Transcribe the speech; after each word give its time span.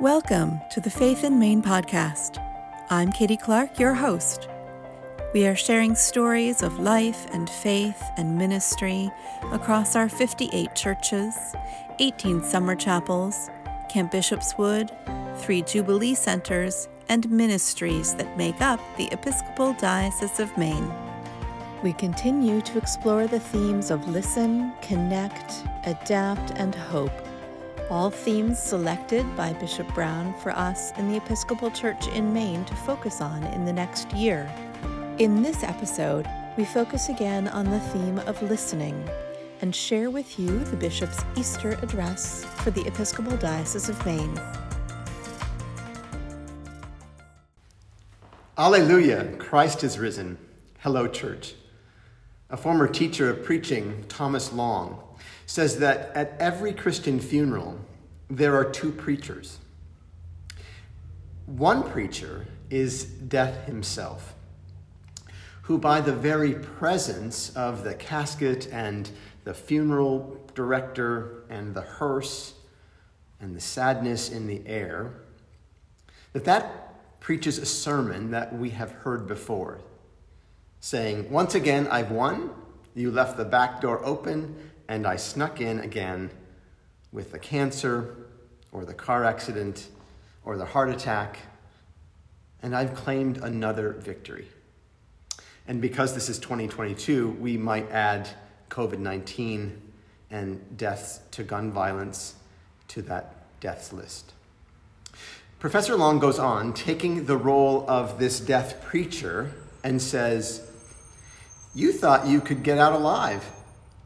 Welcome 0.00 0.60
to 0.72 0.80
the 0.82 0.90
Faith 0.90 1.24
in 1.24 1.38
Maine 1.38 1.62
podcast. 1.62 2.36
I'm 2.90 3.10
Katie 3.10 3.38
Clark, 3.38 3.78
your 3.78 3.94
host. 3.94 4.46
We 5.32 5.46
are 5.46 5.56
sharing 5.56 5.94
stories 5.94 6.62
of 6.62 6.78
life 6.78 7.26
and 7.32 7.48
faith 7.48 8.02
and 8.18 8.36
ministry 8.36 9.10
across 9.52 9.96
our 9.96 10.10
58 10.10 10.74
churches, 10.74 11.34
18 11.98 12.42
summer 12.42 12.76
chapels, 12.76 13.48
Camp 13.88 14.12
Bishop's 14.12 14.58
Wood, 14.58 14.90
three 15.36 15.62
Jubilee 15.62 16.14
centers, 16.14 16.90
and 17.08 17.30
ministries 17.30 18.14
that 18.16 18.36
make 18.36 18.60
up 18.60 18.80
the 18.98 19.08
Episcopal 19.12 19.72
Diocese 19.72 20.40
of 20.40 20.54
Maine. 20.58 20.92
We 21.82 21.94
continue 21.94 22.60
to 22.60 22.76
explore 22.76 23.26
the 23.26 23.40
themes 23.40 23.90
of 23.90 24.06
listen, 24.08 24.74
connect, 24.82 25.64
adapt, 25.86 26.50
and 26.56 26.74
hope 26.74 27.26
all 27.90 28.10
themes 28.10 28.58
selected 28.58 29.24
by 29.36 29.52
Bishop 29.52 29.92
Brown 29.94 30.34
for 30.40 30.50
us 30.50 30.90
in 30.98 31.08
the 31.08 31.16
Episcopal 31.16 31.70
Church 31.70 32.08
in 32.08 32.32
Maine 32.32 32.64
to 32.64 32.74
focus 32.74 33.20
on 33.20 33.44
in 33.44 33.64
the 33.64 33.72
next 33.72 34.12
year. 34.12 34.50
In 35.18 35.42
this 35.42 35.62
episode, 35.62 36.26
we 36.56 36.64
focus 36.64 37.08
again 37.08 37.46
on 37.48 37.70
the 37.70 37.80
theme 37.80 38.18
of 38.20 38.42
listening 38.42 39.08
and 39.60 39.74
share 39.74 40.10
with 40.10 40.38
you 40.38 40.58
the 40.64 40.76
Bishop's 40.76 41.22
Easter 41.36 41.78
address 41.82 42.44
for 42.44 42.70
the 42.70 42.86
Episcopal 42.86 43.36
Diocese 43.36 43.88
of 43.88 44.04
Maine. 44.04 44.40
Alleluia, 48.58 49.36
Christ 49.36 49.84
is 49.84 49.98
risen. 49.98 50.38
Hello, 50.80 51.06
church. 51.06 51.54
A 52.48 52.56
former 52.56 52.86
teacher 52.86 53.28
of 53.28 53.44
preaching, 53.44 54.04
Thomas 54.08 54.52
Long, 54.52 55.02
says 55.46 55.78
that 55.80 56.10
at 56.14 56.36
every 56.38 56.72
Christian 56.72 57.18
funeral, 57.18 57.78
there 58.30 58.54
are 58.56 58.64
two 58.64 58.92
preachers. 58.92 59.58
One 61.46 61.82
preacher 61.82 62.46
is 62.70 63.04
death 63.04 63.66
himself, 63.66 64.34
who, 65.62 65.78
by 65.78 66.00
the 66.00 66.12
very 66.12 66.54
presence 66.54 67.50
of 67.56 67.82
the 67.82 67.94
casket 67.94 68.68
and 68.72 69.10
the 69.44 69.54
funeral 69.54 70.40
director 70.54 71.44
and 71.48 71.74
the 71.74 71.82
hearse 71.82 72.54
and 73.40 73.54
the 73.54 73.60
sadness 73.60 74.30
in 74.30 74.46
the 74.46 74.62
air, 74.66 75.14
that 76.32 76.44
that 76.44 77.20
preaches 77.20 77.58
a 77.58 77.66
sermon 77.66 78.30
that 78.30 78.56
we 78.56 78.70
have 78.70 78.92
heard 78.92 79.26
before, 79.26 79.80
saying, 80.80 81.30
Once 81.30 81.54
again, 81.54 81.86
I've 81.88 82.10
won. 82.10 82.50
You 82.94 83.10
left 83.10 83.36
the 83.36 83.44
back 83.44 83.80
door 83.80 84.04
open 84.04 84.56
and 84.88 85.06
I 85.06 85.16
snuck 85.16 85.60
in 85.60 85.80
again 85.80 86.30
with 87.12 87.32
the 87.32 87.38
cancer 87.38 88.16
or 88.72 88.84
the 88.84 88.94
car 88.94 89.24
accident 89.24 89.88
or 90.44 90.56
the 90.56 90.64
heart 90.64 90.90
attack, 90.90 91.38
and 92.62 92.74
I've 92.74 92.94
claimed 92.94 93.38
another 93.38 93.92
victory. 93.92 94.46
And 95.66 95.80
because 95.80 96.14
this 96.14 96.28
is 96.28 96.38
2022, 96.38 97.30
we 97.40 97.56
might 97.56 97.90
add 97.90 98.28
COVID 98.70 98.98
19 98.98 99.82
and 100.30 100.76
deaths 100.76 101.20
to 101.32 101.42
gun 101.42 101.70
violence 101.72 102.34
to 102.88 103.02
that 103.02 103.34
deaths 103.60 103.92
list. 103.92 104.32
Professor 105.58 105.96
Long 105.96 106.18
goes 106.18 106.38
on, 106.38 106.74
taking 106.74 107.26
the 107.26 107.36
role 107.36 107.84
of 107.88 108.18
this 108.18 108.38
death 108.40 108.82
preacher, 108.84 109.52
and 109.86 110.02
says, 110.02 110.68
You 111.74 111.92
thought 111.92 112.26
you 112.26 112.40
could 112.40 112.62
get 112.62 112.76
out 112.76 112.92
alive 112.92 113.44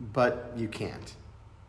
but 0.00 0.52
you 0.56 0.68
can't. 0.68 1.14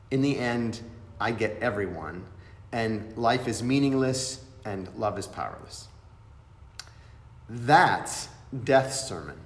In 0.10 0.22
the 0.22 0.38
end, 0.38 0.82
I 1.20 1.32
get 1.32 1.58
everyone, 1.62 2.26
and 2.72 3.16
life 3.18 3.48
is 3.48 3.62
meaningless 3.62 4.44
and 4.66 4.90
love 4.96 5.18
is 5.20 5.28
powerless. 5.28 5.88
That's 7.50 8.30
death's 8.64 9.08
sermon. 9.08 9.38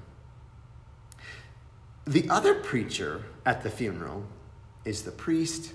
The 2.05 2.29
other 2.29 2.55
preacher 2.55 3.23
at 3.45 3.63
the 3.63 3.69
funeral 3.69 4.25
is 4.83 5.01
the 5.03 5.11
priest 5.11 5.73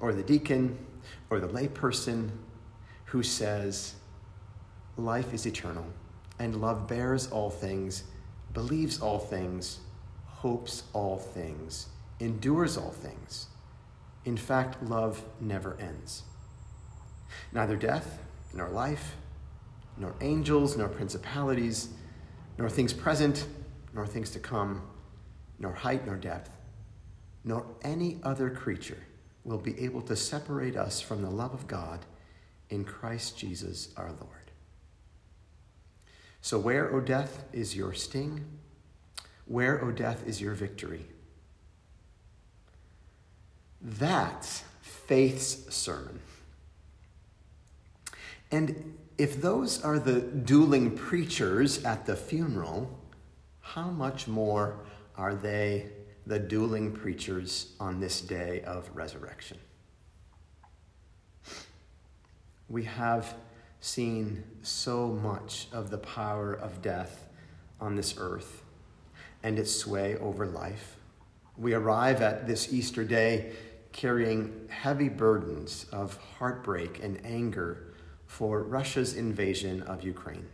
or 0.00 0.12
the 0.12 0.22
deacon 0.22 0.78
or 1.30 1.38
the 1.38 1.48
layperson 1.48 2.30
who 3.06 3.22
says, 3.22 3.94
Life 4.96 5.32
is 5.32 5.46
eternal, 5.46 5.86
and 6.40 6.60
love 6.60 6.88
bears 6.88 7.28
all 7.28 7.50
things, 7.50 8.02
believes 8.52 9.00
all 9.00 9.18
things, 9.18 9.80
hopes 10.26 10.84
all 10.92 11.16
things 11.16 11.88
endures 12.20 12.76
all 12.76 12.90
things. 12.90 13.46
In 14.24 14.36
fact, 14.36 14.82
love 14.82 15.22
never 15.40 15.76
ends. 15.80 16.22
Neither 17.52 17.76
death, 17.76 18.18
nor 18.52 18.68
life, 18.68 19.16
nor 19.96 20.14
angels, 20.20 20.76
nor 20.76 20.88
principalities, 20.88 21.90
nor 22.56 22.68
things 22.68 22.92
present, 22.92 23.46
nor 23.94 24.06
things 24.06 24.30
to 24.30 24.38
come, 24.38 24.82
nor 25.58 25.72
height, 25.72 26.06
nor 26.06 26.16
depth, 26.16 26.50
nor 27.44 27.66
any 27.82 28.18
other 28.22 28.50
creature 28.50 29.02
will 29.44 29.58
be 29.58 29.78
able 29.80 30.02
to 30.02 30.16
separate 30.16 30.76
us 30.76 31.00
from 31.00 31.22
the 31.22 31.30
love 31.30 31.54
of 31.54 31.66
God 31.66 32.04
in 32.70 32.84
Christ 32.84 33.38
Jesus 33.38 33.92
our 33.96 34.10
Lord. 34.20 34.47
So, 36.40 36.58
where, 36.58 36.92
O 36.94 37.00
death, 37.00 37.44
is 37.52 37.76
your 37.76 37.92
sting? 37.92 38.44
Where, 39.46 39.82
O 39.84 39.90
death, 39.90 40.26
is 40.26 40.40
your 40.40 40.54
victory? 40.54 41.06
That's 43.80 44.62
faith's 44.80 45.74
sermon. 45.74 46.20
And 48.50 48.96
if 49.18 49.40
those 49.40 49.82
are 49.82 49.98
the 49.98 50.20
dueling 50.20 50.96
preachers 50.96 51.84
at 51.84 52.06
the 52.06 52.16
funeral, 52.16 52.98
how 53.60 53.90
much 53.90 54.26
more 54.28 54.78
are 55.16 55.34
they 55.34 55.90
the 56.26 56.38
dueling 56.38 56.92
preachers 56.92 57.72
on 57.80 58.00
this 58.00 58.20
day 58.20 58.62
of 58.62 58.88
resurrection? 58.94 59.58
We 62.68 62.84
have 62.84 63.34
seen 63.80 64.44
so 64.62 65.08
much 65.08 65.68
of 65.72 65.90
the 65.90 65.98
power 65.98 66.52
of 66.52 66.82
death 66.82 67.28
on 67.80 67.94
this 67.94 68.14
earth 68.18 68.64
and 69.42 69.58
its 69.58 69.74
sway 69.74 70.16
over 70.16 70.46
life. 70.46 70.96
We 71.56 71.74
arrive 71.74 72.22
at 72.22 72.46
this 72.46 72.72
Easter 72.72 73.04
day 73.04 73.52
carrying 73.92 74.68
heavy 74.68 75.08
burdens 75.08 75.86
of 75.92 76.16
heartbreak 76.38 77.02
and 77.02 77.24
anger 77.24 77.94
for 78.26 78.62
Russia's 78.62 79.14
invasion 79.14 79.82
of 79.82 80.02
Ukraine 80.02 80.46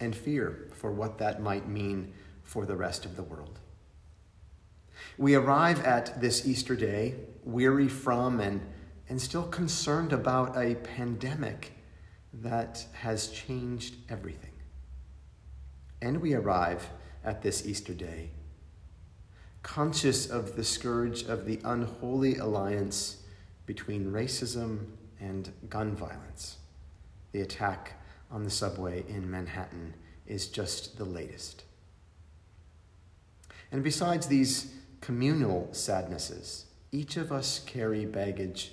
and 0.00 0.16
fear 0.16 0.68
for 0.72 0.90
what 0.90 1.18
that 1.18 1.42
might 1.42 1.68
mean 1.68 2.12
for 2.42 2.64
the 2.64 2.76
rest 2.76 3.04
of 3.04 3.16
the 3.16 3.22
world. 3.22 3.58
We 5.18 5.34
arrive 5.34 5.84
at 5.84 6.20
this 6.20 6.46
Easter 6.46 6.74
day 6.74 7.14
weary 7.44 7.88
from 7.88 8.40
and, 8.40 8.60
and 9.08 9.20
still 9.20 9.44
concerned 9.44 10.12
about 10.12 10.56
a 10.56 10.76
pandemic 10.76 11.72
that 12.40 12.84
has 12.92 13.28
changed 13.28 13.96
everything. 14.08 14.52
And 16.02 16.20
we 16.20 16.34
arrive 16.34 16.88
at 17.24 17.42
this 17.42 17.66
Easter 17.66 17.94
day 17.94 18.30
conscious 19.62 20.26
of 20.28 20.56
the 20.56 20.64
scourge 20.64 21.24
of 21.24 21.44
the 21.44 21.60
unholy 21.64 22.36
alliance 22.36 23.18
between 23.66 24.10
racism 24.10 24.86
and 25.20 25.52
gun 25.68 25.94
violence. 25.94 26.56
The 27.32 27.42
attack 27.42 27.92
on 28.30 28.44
the 28.44 28.50
subway 28.50 29.04
in 29.08 29.30
Manhattan 29.30 29.94
is 30.26 30.48
just 30.48 30.96
the 30.96 31.04
latest. 31.04 31.64
And 33.70 33.84
besides 33.84 34.26
these 34.26 34.72
communal 35.00 35.68
sadnesses, 35.72 36.66
each 36.90 37.16
of 37.16 37.30
us 37.30 37.60
carry 37.60 38.06
baggage 38.06 38.72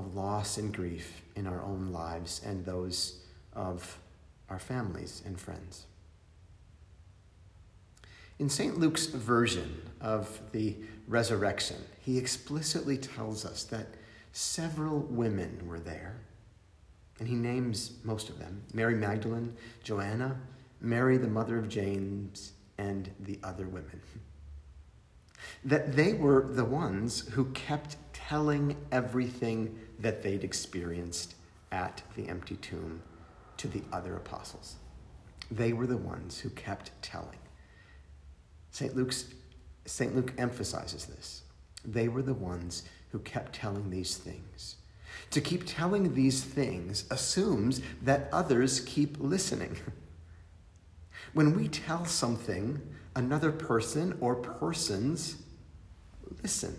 of 0.00 0.14
loss 0.14 0.56
and 0.56 0.74
grief 0.74 1.22
in 1.36 1.46
our 1.46 1.62
own 1.62 1.92
lives 1.92 2.40
and 2.44 2.64
those 2.64 3.20
of 3.52 3.98
our 4.48 4.58
families 4.58 5.22
and 5.26 5.38
friends. 5.38 5.84
In 8.38 8.48
St. 8.48 8.78
Luke's 8.78 9.06
version 9.06 9.82
of 10.00 10.40
the 10.52 10.74
resurrection, 11.06 11.76
he 12.00 12.16
explicitly 12.16 12.96
tells 12.96 13.44
us 13.44 13.64
that 13.64 13.86
several 14.32 15.00
women 15.00 15.60
were 15.66 15.78
there, 15.78 16.16
and 17.18 17.28
he 17.28 17.34
names 17.34 17.92
most 18.02 18.30
of 18.30 18.38
them 18.38 18.62
Mary 18.72 18.94
Magdalene, 18.94 19.54
Joanna, 19.84 20.40
Mary, 20.80 21.18
the 21.18 21.28
mother 21.28 21.58
of 21.58 21.68
James, 21.68 22.52
and 22.78 23.10
the 23.20 23.38
other 23.42 23.66
women. 23.66 24.00
That 25.64 25.96
they 25.96 26.12
were 26.12 26.46
the 26.48 26.64
ones 26.64 27.28
who 27.30 27.46
kept 27.46 27.96
telling 28.30 28.76
everything 28.92 29.76
that 29.98 30.22
they'd 30.22 30.44
experienced 30.44 31.34
at 31.72 32.00
the 32.14 32.28
empty 32.28 32.54
tomb 32.54 33.02
to 33.56 33.66
the 33.66 33.82
other 33.92 34.14
apostles. 34.14 34.76
They 35.50 35.72
were 35.72 35.88
the 35.88 35.96
ones 35.96 36.38
who 36.38 36.48
kept 36.50 36.92
telling. 37.02 37.40
St. 38.70 38.94
Luke's 38.94 39.24
St. 39.84 40.14
Luke 40.14 40.32
emphasizes 40.38 41.06
this. 41.06 41.42
They 41.84 42.06
were 42.06 42.22
the 42.22 42.34
ones 42.34 42.84
who 43.10 43.18
kept 43.18 43.52
telling 43.52 43.90
these 43.90 44.16
things. 44.16 44.76
To 45.32 45.40
keep 45.40 45.66
telling 45.66 46.14
these 46.14 46.44
things 46.44 47.06
assumes 47.10 47.80
that 48.02 48.28
others 48.32 48.78
keep 48.80 49.16
listening. 49.18 49.76
When 51.32 51.56
we 51.56 51.68
tell 51.68 52.04
something, 52.06 52.80
another 53.14 53.52
person 53.52 54.16
or 54.20 54.34
persons 54.34 55.36
listen. 56.42 56.76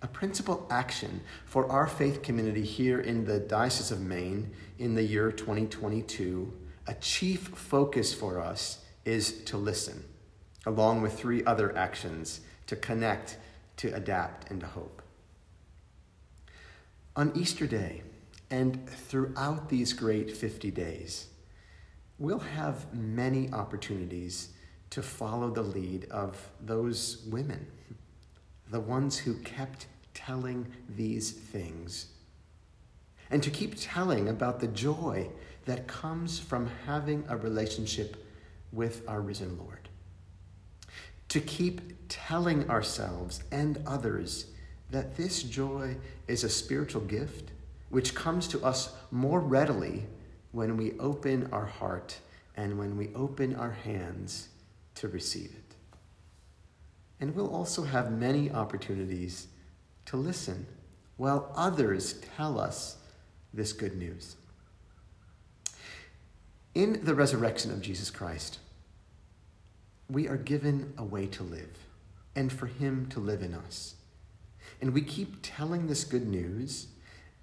A 0.00 0.06
principal 0.06 0.66
action 0.70 1.22
for 1.44 1.70
our 1.72 1.88
faith 1.88 2.22
community 2.22 2.62
here 2.62 3.00
in 3.00 3.24
the 3.24 3.40
Diocese 3.40 3.90
of 3.90 4.00
Maine 4.00 4.52
in 4.78 4.94
the 4.94 5.02
year 5.02 5.32
2022, 5.32 6.52
a 6.86 6.94
chief 6.94 7.48
focus 7.48 8.14
for 8.14 8.40
us 8.40 8.84
is 9.04 9.42
to 9.44 9.56
listen, 9.56 10.04
along 10.66 11.02
with 11.02 11.18
three 11.18 11.44
other 11.44 11.76
actions 11.76 12.42
to 12.68 12.76
connect, 12.76 13.38
to 13.78 13.88
adapt, 13.88 14.48
and 14.50 14.60
to 14.60 14.66
hope. 14.66 15.02
On 17.16 17.32
Easter 17.34 17.66
Day 17.66 18.02
and 18.50 18.88
throughout 18.88 19.68
these 19.68 19.92
great 19.92 20.30
50 20.30 20.70
days, 20.70 21.26
we'll 22.18 22.38
have 22.38 22.94
many 22.94 23.50
opportunities 23.52 24.50
to 24.90 25.02
follow 25.02 25.50
the 25.50 25.62
lead 25.62 26.04
of 26.10 26.50
those 26.60 27.24
women, 27.26 27.66
the 28.70 28.80
ones 28.80 29.18
who 29.18 29.34
kept 29.34 29.86
telling 30.14 30.66
these 30.88 31.30
things, 31.30 32.06
and 33.30 33.42
to 33.42 33.50
keep 33.50 33.74
telling 33.78 34.28
about 34.28 34.60
the 34.60 34.68
joy 34.68 35.28
that 35.64 35.86
comes 35.86 36.38
from 36.38 36.70
having 36.86 37.24
a 37.28 37.36
relationship 37.36 38.24
with 38.72 39.02
our 39.06 39.20
risen 39.20 39.58
Lord. 39.58 39.88
To 41.30 41.40
keep 41.40 42.08
telling 42.08 42.68
ourselves 42.70 43.42
and 43.52 43.82
others 43.86 44.46
that 44.90 45.16
this 45.16 45.42
joy 45.42 45.96
is 46.26 46.42
a 46.42 46.48
spiritual 46.48 47.02
gift 47.02 47.50
which 47.90 48.14
comes 48.14 48.48
to 48.48 48.64
us 48.64 48.94
more 49.10 49.40
readily 49.40 50.04
when 50.52 50.76
we 50.76 50.98
open 50.98 51.48
our 51.52 51.66
heart 51.66 52.18
and 52.56 52.78
when 52.78 52.96
we 52.96 53.10
open 53.14 53.54
our 53.54 53.70
hands 53.70 54.48
to 54.94 55.08
receive 55.08 55.50
it. 55.50 55.74
And 57.20 57.34
we'll 57.34 57.52
also 57.52 57.82
have 57.82 58.12
many 58.12 58.50
opportunities 58.50 59.48
to 60.06 60.16
listen 60.16 60.66
while 61.16 61.52
others 61.56 62.14
tell 62.36 62.58
us 62.58 62.96
this 63.52 63.72
good 63.72 63.96
news. 63.96 64.36
In 66.74 67.04
the 67.04 67.14
resurrection 67.14 67.72
of 67.72 67.80
Jesus 67.80 68.10
Christ, 68.10 68.58
we 70.08 70.28
are 70.28 70.36
given 70.36 70.94
a 70.96 71.04
way 71.04 71.26
to 71.26 71.42
live 71.42 71.76
and 72.36 72.52
for 72.52 72.66
Him 72.66 73.06
to 73.10 73.20
live 73.20 73.42
in 73.42 73.52
us. 73.52 73.96
And 74.80 74.94
we 74.94 75.02
keep 75.02 75.38
telling 75.42 75.86
this 75.86 76.04
good 76.04 76.26
news 76.26 76.86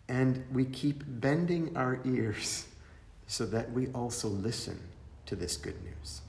and 0.07 0.45
we 0.54 0.66
keep 0.66 1.04
bending 1.06 1.75
our 1.75 2.00
ears 2.06 2.68
so 3.27 3.45
that 3.48 3.72
we 3.72 3.88
also 3.88 4.27
listen 4.27 4.80
to 5.25 5.36
this 5.36 5.57
good 5.57 5.83
news, 5.83 6.22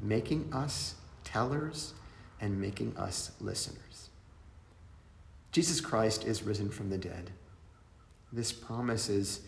making 0.00 0.52
us 0.52 0.96
tellers 1.24 1.94
and 2.40 2.60
making 2.60 2.96
us 2.96 3.32
listeners. 3.40 4.10
Jesus 5.52 5.80
Christ 5.80 6.24
is 6.24 6.42
risen 6.42 6.70
from 6.70 6.90
the 6.90 6.98
dead. 6.98 7.30
This 8.32 8.52
promise 8.52 9.08
is 9.08 9.40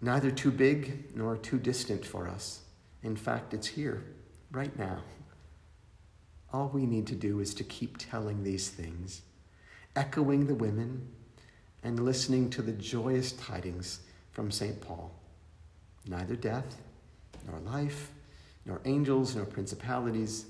neither 0.00 0.30
too 0.30 0.50
big 0.50 1.14
nor 1.14 1.36
too 1.36 1.58
distant 1.58 2.04
for 2.04 2.26
us. 2.28 2.60
In 3.02 3.16
fact, 3.16 3.54
it's 3.54 3.66
here, 3.66 4.02
right 4.50 4.76
now. 4.78 5.02
All 6.52 6.68
we 6.68 6.86
need 6.86 7.06
to 7.08 7.14
do 7.14 7.40
is 7.40 7.54
to 7.54 7.64
keep 7.64 7.98
telling 7.98 8.42
these 8.42 8.68
things, 8.68 9.22
echoing 9.94 10.46
the 10.46 10.54
women, 10.54 11.08
and 11.82 12.04
listening 12.04 12.50
to 12.50 12.62
the 12.62 12.72
joyous 12.72 13.32
tidings 13.32 14.00
from 14.32 14.50
St. 14.50 14.80
Paul. 14.80 15.12
Neither 16.06 16.36
death, 16.36 16.80
nor 17.46 17.60
life, 17.60 18.10
nor 18.64 18.80
angels, 18.84 19.36
nor 19.36 19.44
principalities, 19.44 20.46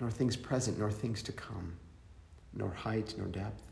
nor 0.00 0.10
things 0.10 0.36
present, 0.36 0.78
nor 0.78 0.90
things 0.90 1.22
to 1.24 1.32
come, 1.32 1.76
nor 2.52 2.70
height, 2.70 3.14
nor 3.18 3.26
depth, 3.26 3.62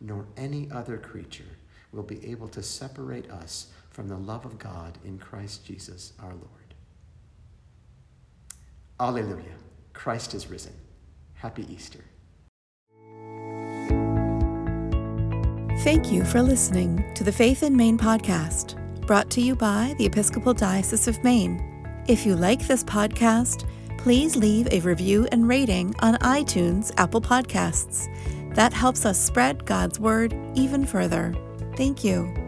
nor 0.00 0.26
any 0.36 0.68
other 0.70 0.98
creature 0.98 1.56
will 1.92 2.02
be 2.02 2.24
able 2.28 2.48
to 2.48 2.62
separate 2.62 3.30
us 3.30 3.68
from 3.90 4.08
the 4.08 4.16
love 4.16 4.44
of 4.44 4.58
God 4.58 4.98
in 5.04 5.18
Christ 5.18 5.64
Jesus 5.64 6.12
our 6.20 6.32
Lord. 6.32 6.74
Alleluia. 8.98 9.56
Christ 9.92 10.34
is 10.34 10.48
risen. 10.48 10.72
Happy 11.34 11.66
Easter. 11.72 12.04
Thank 15.82 16.12
you 16.12 16.24
for 16.24 16.42
listening 16.42 17.02
to 17.14 17.24
the 17.24 17.32
Faith 17.32 17.62
in 17.62 17.74
Maine 17.74 17.96
podcast, 17.96 18.76
brought 19.06 19.30
to 19.30 19.40
you 19.40 19.56
by 19.56 19.94
the 19.96 20.04
Episcopal 20.04 20.52
Diocese 20.52 21.08
of 21.08 21.22
Maine. 21.24 22.04
If 22.06 22.26
you 22.26 22.36
like 22.36 22.66
this 22.66 22.84
podcast, 22.84 23.66
please 24.02 24.34
leave 24.34 24.66
a 24.72 24.80
review 24.80 25.28
and 25.30 25.46
rating 25.46 25.94
on 26.00 26.14
iTunes, 26.16 26.90
Apple 26.96 27.20
Podcasts. 27.20 28.08
That 28.54 28.72
helps 28.72 29.04
us 29.04 29.22
spread 29.22 29.66
God's 29.66 30.00
word 30.00 30.34
even 30.54 30.86
further. 30.86 31.34
Thank 31.76 32.02
you. 32.02 32.39